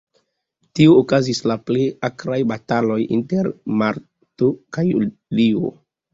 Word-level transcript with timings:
Tie 0.77 0.87
okazis 1.01 1.41
la 1.51 1.57
plej 1.69 1.83
akraj 2.09 2.39
bataloj, 2.53 2.99
inter 3.19 3.51
marto 3.83 4.51
kaj 4.79 4.89
julio. 4.91 5.73